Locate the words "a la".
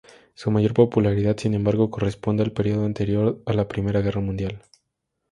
3.45-3.67